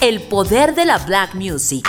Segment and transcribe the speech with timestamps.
[0.00, 1.88] el poder de la black music.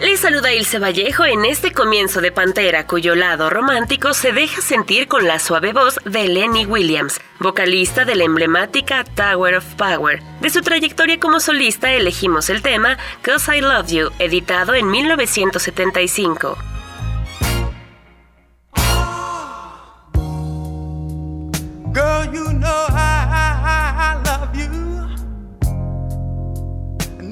[0.00, 5.06] Les saluda Ilse Vallejo en este comienzo de Pantera, cuyo lado romántico se deja sentir
[5.08, 10.22] con la suave voz de Lenny Williams, vocalista de la emblemática Tower of Power.
[10.40, 16.71] De su trayectoria como solista elegimos el tema Cause I Love You, editado en 1975.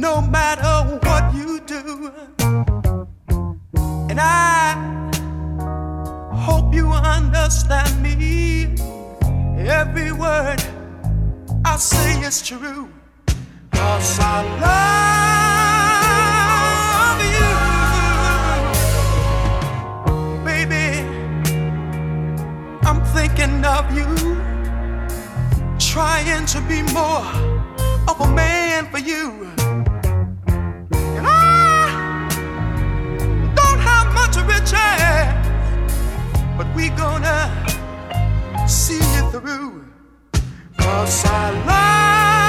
[0.01, 2.11] No matter what you do.
[4.09, 4.73] And I
[6.33, 8.75] hope you understand me.
[9.59, 10.63] Every word
[11.67, 12.89] I say is true.
[13.73, 14.43] Cause I
[17.13, 17.53] love you.
[20.47, 21.05] Baby,
[22.89, 24.07] I'm thinking of you
[25.79, 27.27] trying to be more
[28.09, 29.47] of a man for you.
[36.61, 37.49] But we gonna
[38.69, 39.85] see you through.
[40.77, 42.40] Cause I love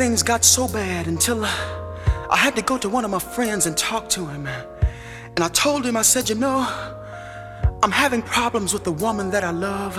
[0.00, 3.76] things got so bad until I had to go to one of my friends and
[3.76, 4.46] talk to him.
[4.46, 6.66] And I told him, I said, you know,
[7.82, 9.98] I'm having problems with the woman that I love.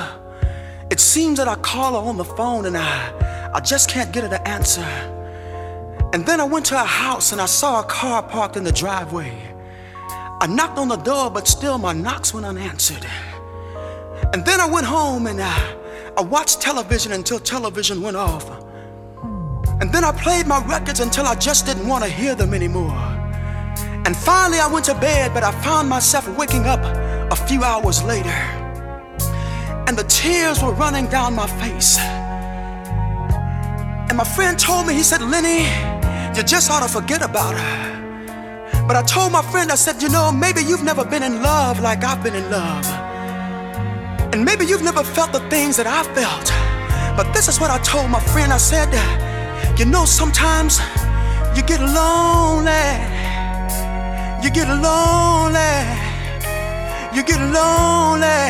[0.90, 4.24] It seems that I call her on the phone and I, I just can't get
[4.24, 4.82] her to answer.
[6.14, 8.72] And then I went to her house and I saw a car parked in the
[8.72, 9.38] driveway.
[10.42, 13.06] I knocked on the door, but still my knocks went unanswered.
[14.34, 15.76] And then I went home and I,
[16.18, 18.71] I watched television until television went off.
[19.82, 22.94] And then I played my records until I just didn't want to hear them anymore.
[24.06, 26.80] And finally I went to bed, but I found myself waking up
[27.32, 28.30] a few hours later.
[29.88, 31.98] And the tears were running down my face.
[34.08, 35.64] And my friend told me, he said, Lenny,
[36.38, 38.86] you just ought to forget about her.
[38.88, 41.80] But I told my friend, I said, you know, maybe you've never been in love
[41.80, 42.86] like I've been in love.
[44.32, 46.52] And maybe you've never felt the things that I felt.
[47.18, 48.54] But this is what I told my friend.
[48.54, 48.90] I said,
[49.78, 50.80] you know, sometimes
[51.56, 52.72] you get lonely.
[54.44, 55.74] You get lonely.
[57.16, 58.42] You get lonely.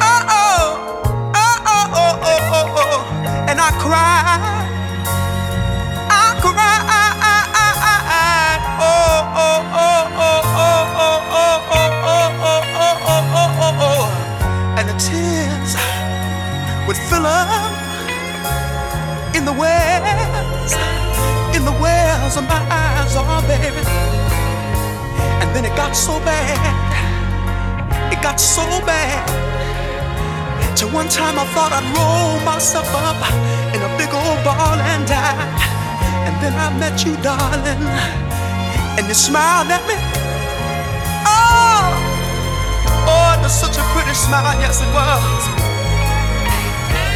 [0.00, 3.48] Oh, oh, oh, oh, oh, oh.
[3.48, 4.67] And I cry.
[22.28, 23.82] Wells my eyes, oh baby.
[25.40, 26.60] And then it got so bad,
[28.12, 29.24] it got so bad.
[30.76, 33.18] Till one time I thought I'd roll myself up
[33.74, 35.48] in a big old ball and die.
[36.26, 37.82] And then I met you, darling,
[38.98, 39.96] and you smiled at me.
[41.24, 41.88] Oh,
[43.08, 45.42] oh, it was such a pretty smile, yes it was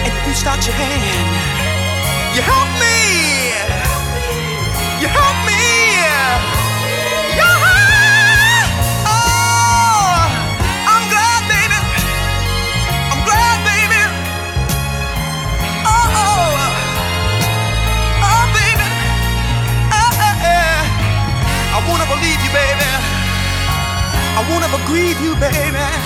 [0.08, 1.52] And reached out your hand.
[2.34, 2.81] You helped me.
[24.52, 26.01] Won't ever grieve you, baby.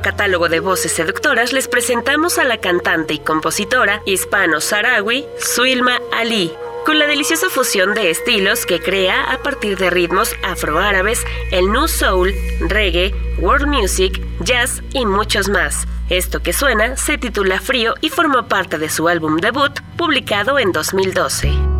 [0.00, 6.52] Catálogo de voces seductoras les presentamos a la cantante y compositora hispano-sarawi Suilma Ali,
[6.84, 11.88] con la deliciosa fusión de estilos que crea a partir de ritmos afroárabes, el new
[11.88, 15.86] soul, reggae, world music, jazz y muchos más.
[16.08, 20.72] Esto que suena se titula Frío y forma parte de su álbum debut, publicado en
[20.72, 21.75] 2012.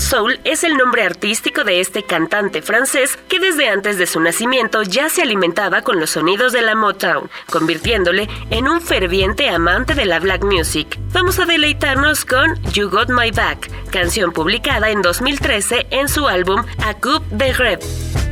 [0.00, 4.82] Soul es el nombre artístico de este cantante francés que desde antes de su nacimiento
[4.82, 10.06] ya se alimentaba con los sonidos de la Motown, convirtiéndole en un ferviente amante de
[10.06, 10.98] la black music.
[11.12, 16.64] Vamos a deleitarnos con You Got My Back, canción publicada en 2013 en su álbum
[16.84, 18.25] A Coupe de Red.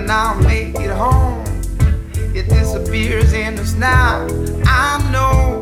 [0.00, 1.44] when I make it home.
[2.34, 4.26] It disappears in the snow.
[4.64, 5.59] I know.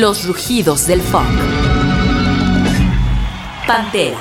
[0.00, 1.26] Los rugidos del funk.
[3.66, 4.16] Pantera.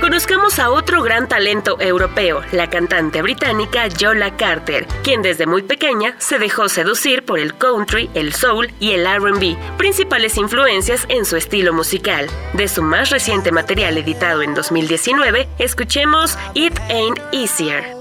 [0.00, 6.14] Conozcamos a otro gran talento europeo, la cantante británica Yola Carter, quien desde muy pequeña
[6.16, 11.36] se dejó seducir por el country, el soul y el RB, principales influencias en su
[11.36, 12.26] estilo musical.
[12.54, 17.95] De su más reciente material editado en 2019, escuchemos It Ain't Easier.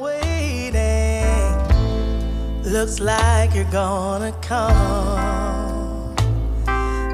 [2.65, 6.15] Looks like you're gonna come.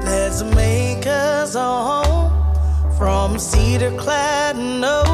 [0.02, 2.32] Let's make us a home
[2.96, 5.04] from cedar clad and oak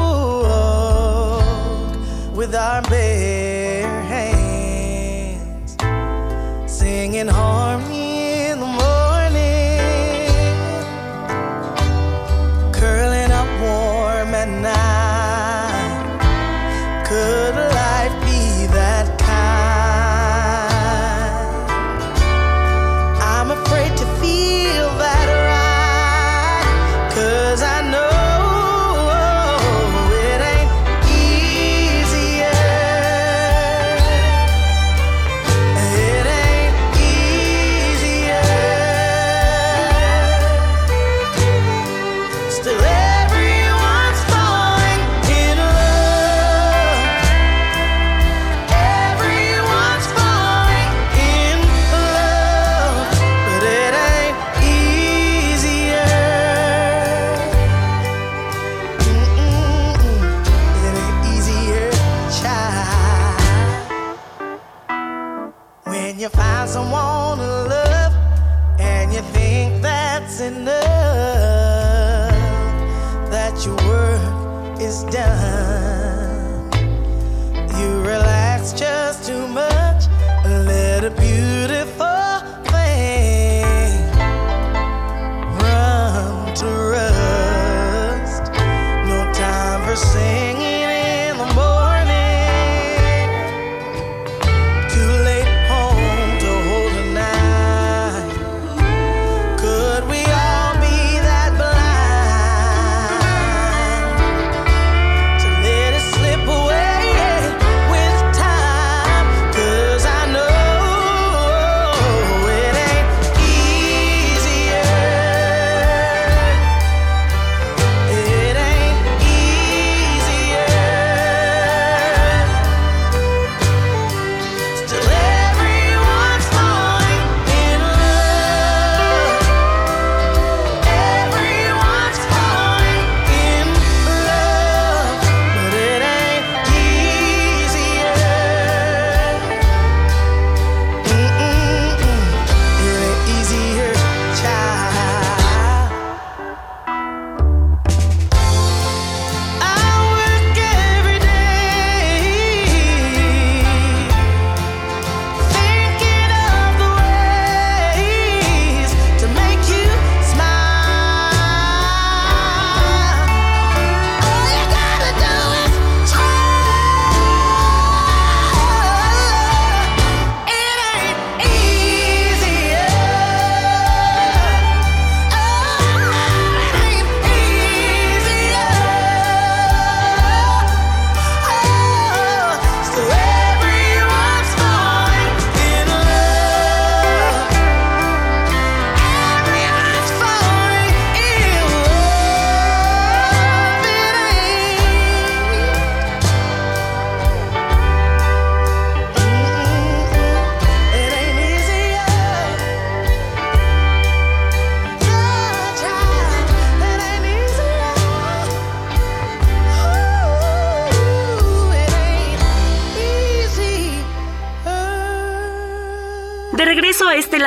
[2.37, 5.75] with our bare hands,
[6.71, 7.88] singing harmony.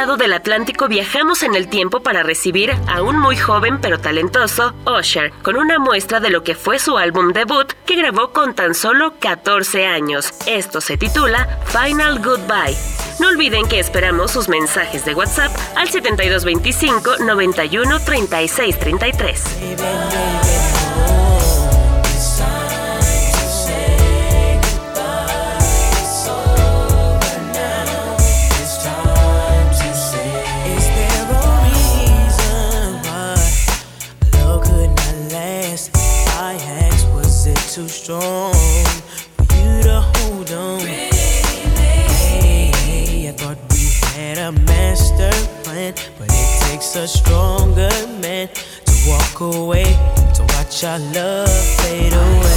[0.02, 5.30] del Atlántico viajamos en el tiempo para recibir a un muy joven pero talentoso Usher,
[5.42, 9.14] con una muestra de lo que fue su álbum debut que grabó con tan solo
[9.20, 10.34] 14 años.
[10.46, 12.76] Esto se titula Final Goodbye.
[13.20, 20.41] No olviden que esperamos sus mensajes de WhatsApp al 7225 91 36 33.
[38.20, 40.80] for you to hold on.
[40.80, 42.70] Hey,
[43.28, 45.30] I thought we had a master
[45.62, 49.84] plan, but it takes a stronger man to walk away,
[50.34, 51.48] to watch our love
[51.78, 52.51] fade away.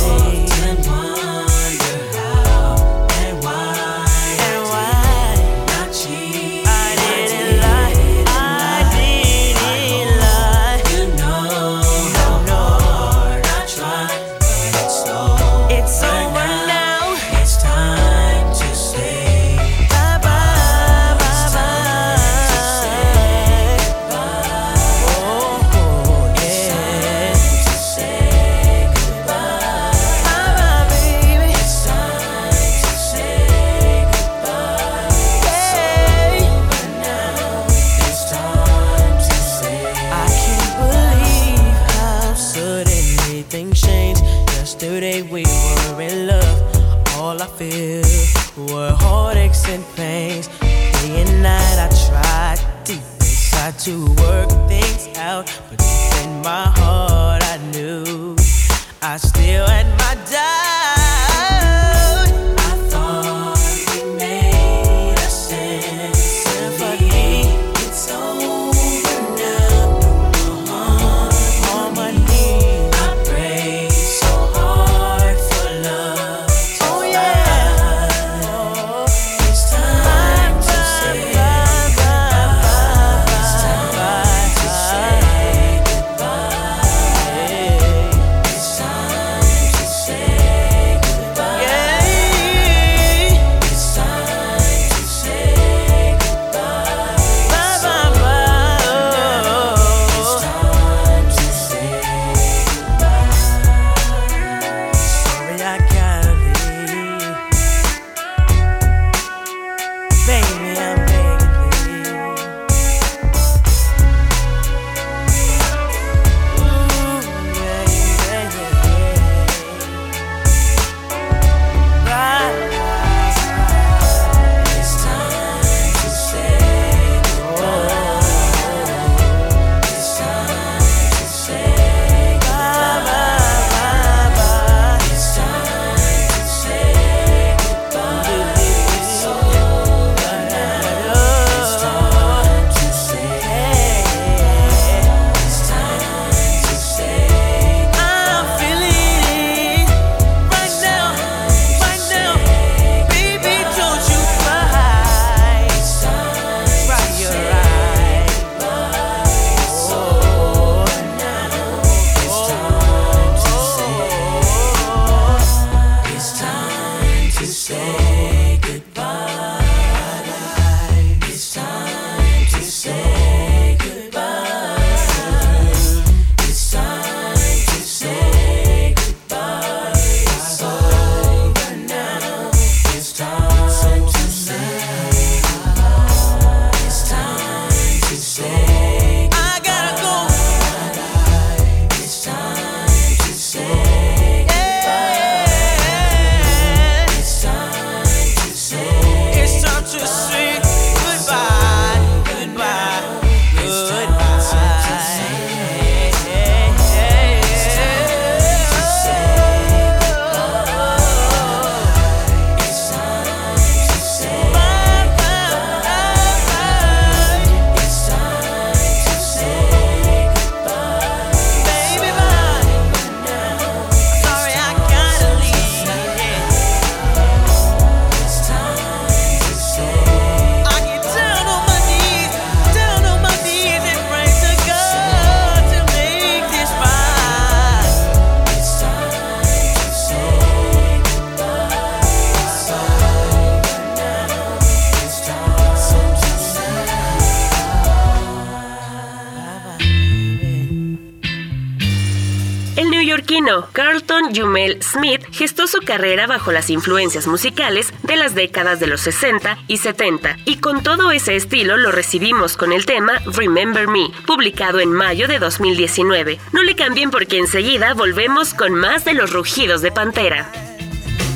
[253.72, 259.02] Carlton Jumel Smith gestó su carrera bajo las influencias musicales de las décadas de los
[259.02, 264.10] 60 y 70, y con todo ese estilo lo recibimos con el tema Remember Me,
[264.26, 266.40] publicado en mayo de 2019.
[266.52, 270.52] No le cambien porque enseguida volvemos con más de los rugidos de Pantera.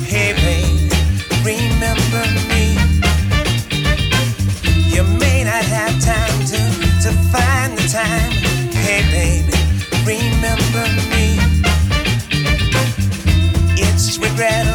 [0.08, 0.34] Hey,
[1.44, 2.74] remember me.
[4.92, 6.46] You may not have time
[7.02, 8.39] to find the time.
[14.40, 14.69] regret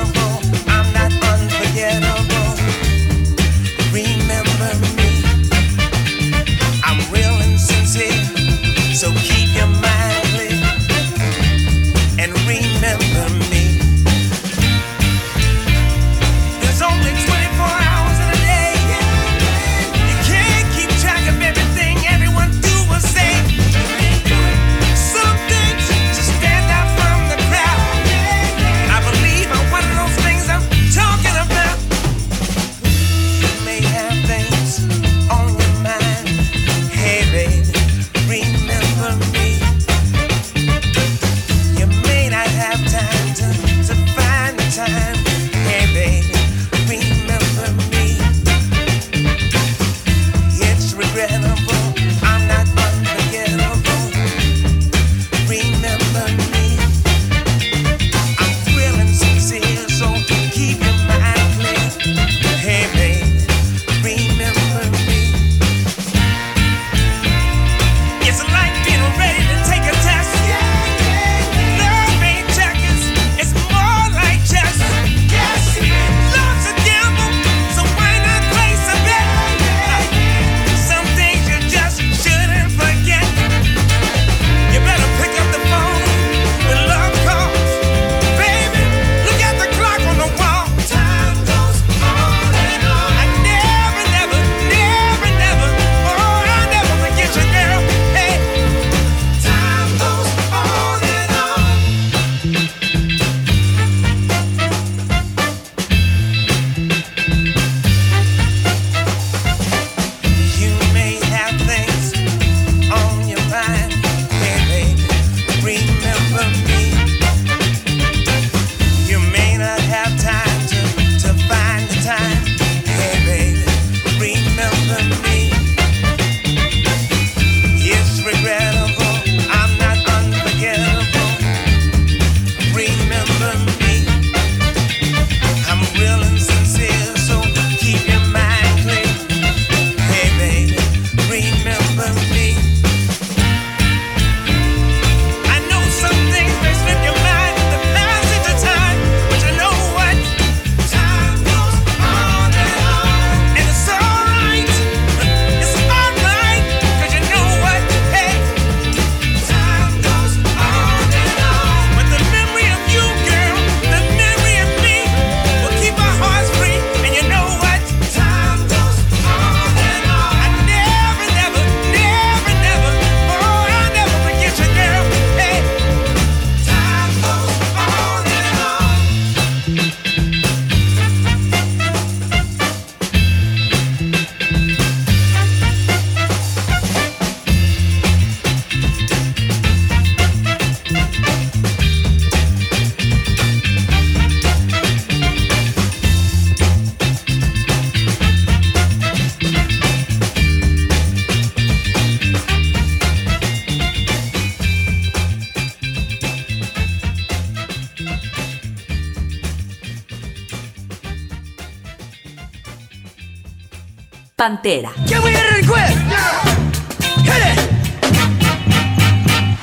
[214.46, 214.92] Pantera.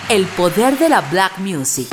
[0.08, 1.88] El poder de la black music.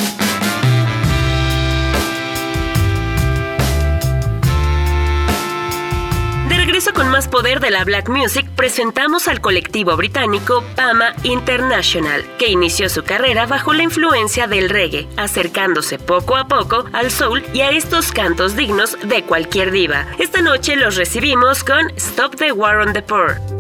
[6.48, 12.26] De regreso con más poder de la Black Music, presentamos al colectivo británico Pama International,
[12.38, 17.42] que inició su carrera bajo la influencia del reggae, acercándose poco a poco al soul
[17.54, 20.08] y a estos cantos dignos de cualquier diva.
[20.18, 23.59] Esta noche los recibimos con Stop the War on the Poor.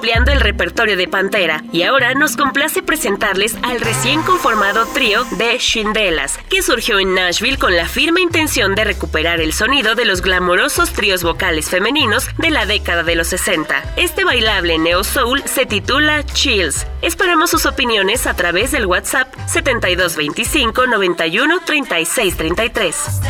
[0.00, 5.58] Ampliando el repertorio de Pantera y ahora nos complace presentarles al recién conformado trío de
[5.58, 10.22] Shindelas, que surgió en Nashville con la firme intención de recuperar el sonido de los
[10.22, 13.92] glamorosos tríos vocales femeninos de la década de los 60.
[13.96, 16.86] Este bailable neo soul se titula Chills.
[17.02, 23.20] Esperamos sus opiniones a través del WhatsApp 7225 91 36 33.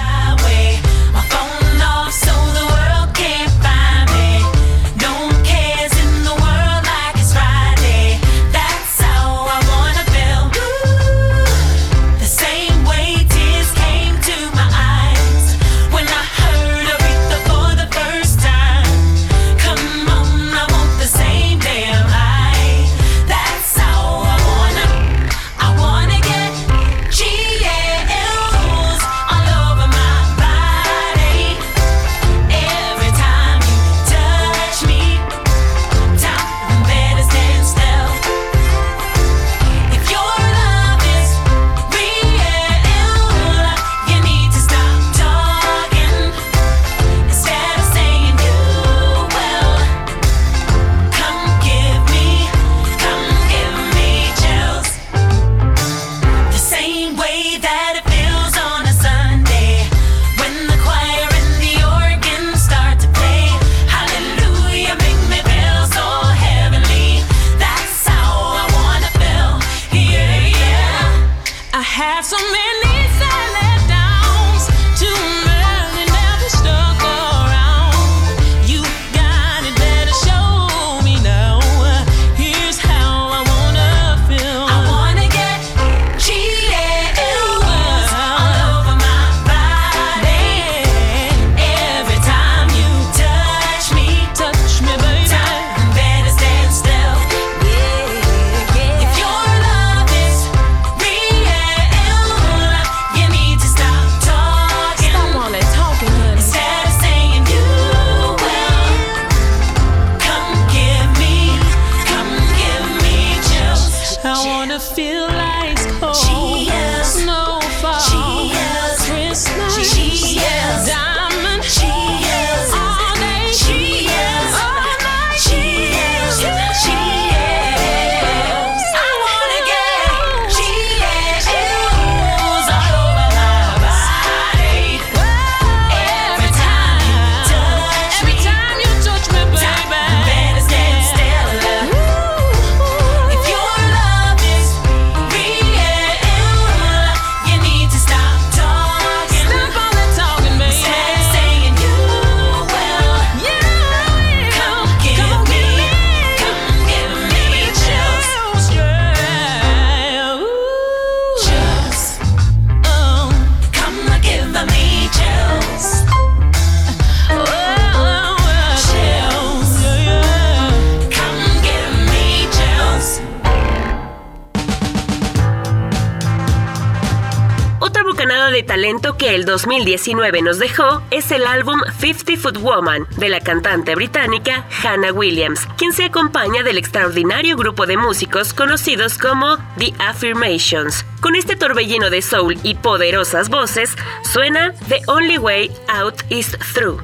[179.51, 185.67] 2019 nos dejó es el álbum 50 Foot Woman de la cantante británica Hannah Williams,
[185.77, 191.05] quien se acompaña del extraordinario grupo de músicos conocidos como The Affirmations.
[191.21, 197.01] Con este torbellino de soul y poderosas voces, suena The Only Way Out Is Through.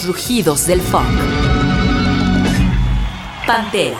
[0.00, 1.06] Rugidos del funk.
[3.46, 3.98] Pantera.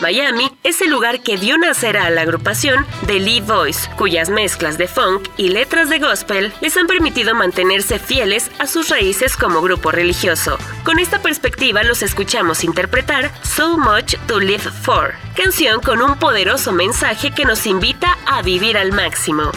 [0.00, 4.78] Miami es el lugar que dio nacer a la agrupación The Lee Boys, cuyas mezclas
[4.78, 9.60] de funk y letras de gospel les han permitido mantenerse fieles a sus raíces como
[9.60, 10.56] grupo religioso.
[10.82, 16.72] Con esta perspectiva los escuchamos interpretar So Much to Live For, canción con un poderoso
[16.72, 19.52] mensaje que nos invita a vivir al máximo.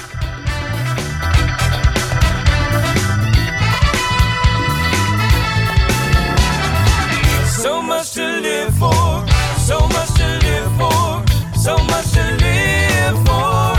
[8.14, 9.26] To live for,
[9.58, 11.26] so much to live for,
[11.58, 13.74] so much to live for.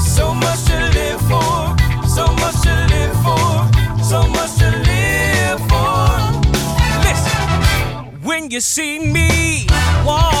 [0.00, 1.76] So much to live for,
[2.08, 6.16] so much to live for, so much to live for.
[7.04, 9.66] Listen, when you see me
[10.06, 10.31] walking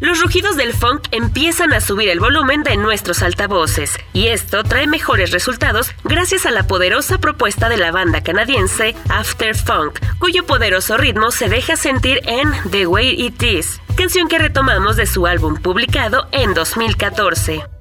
[0.00, 4.86] Los rugidos del funk empiezan a subir el volumen de nuestros altavoces, y esto trae
[4.86, 10.96] mejores resultados gracias a la poderosa propuesta de la banda canadiense After Funk, cuyo poderoso
[10.96, 15.56] ritmo se deja sentir en The Way It Is, canción que retomamos de su álbum
[15.56, 17.77] publicado en 2014.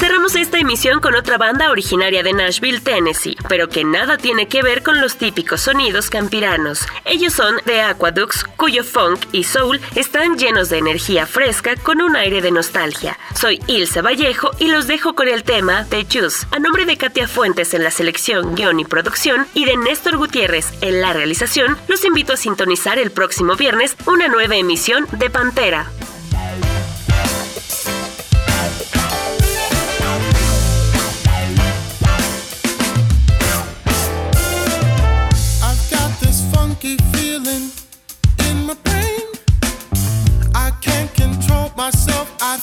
[0.00, 4.62] Cerramos esta emisión con otra banda originaria de Nashville, Tennessee, pero que nada tiene que
[4.62, 6.86] ver con los típicos sonidos campiranos.
[7.04, 12.16] Ellos son The Aqueducts, cuyo funk y soul están llenos de energía fresca con un
[12.16, 13.18] aire de nostalgia.
[13.34, 17.28] Soy Ilse Vallejo y los dejo con el tema The Juice, a nombre de Katia
[17.28, 22.06] Fuentes en la selección, guion y producción y de Néstor Gutiérrez en la realización, los
[22.06, 25.90] invito a sintonizar el próximo viernes una nueva emisión de Pantera.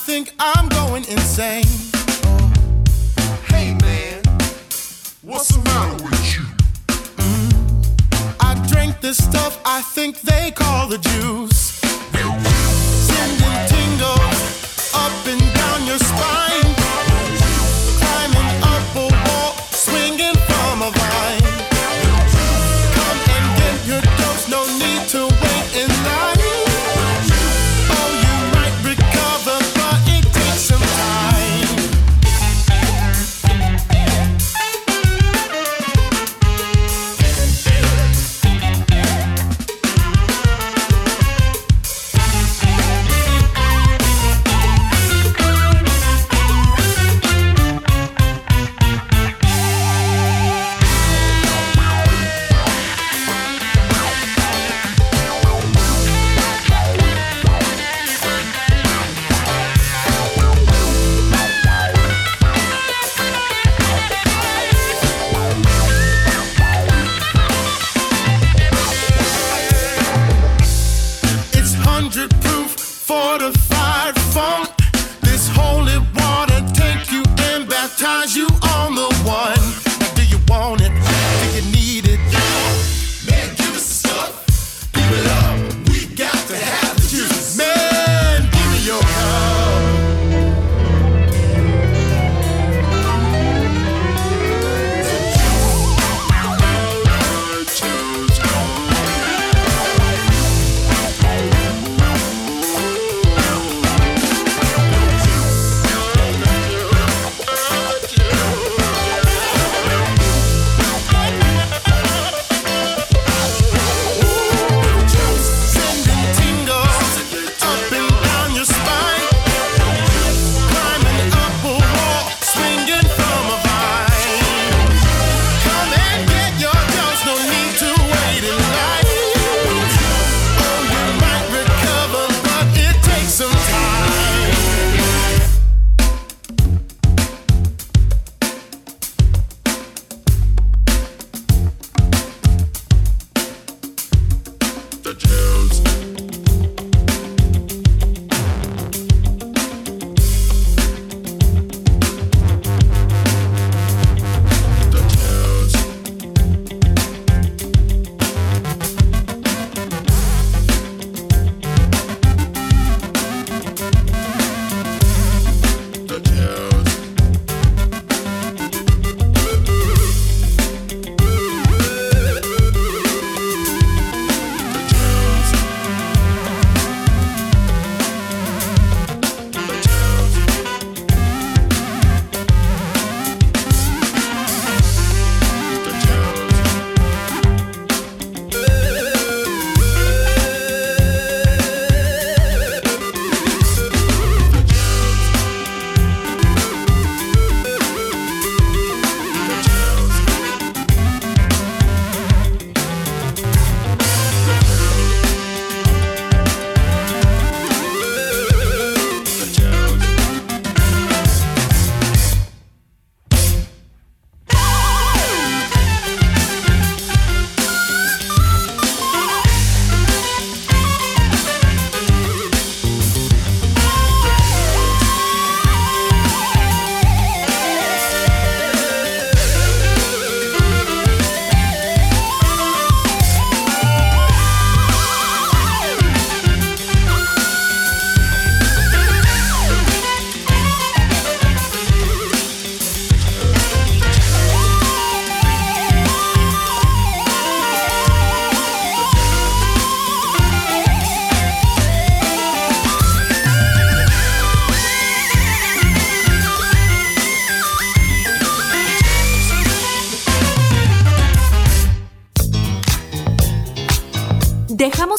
[0.07, 1.65] Think I'm going insane.
[3.47, 4.23] Hey man,
[5.21, 6.45] what's the matter with you?
[8.39, 11.81] I drank this stuff I think they call the juice.
[13.09, 16.46] Sending tingles up and down your spine.